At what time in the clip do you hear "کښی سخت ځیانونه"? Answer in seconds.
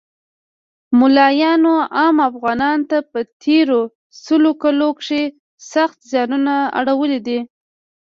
4.97-6.53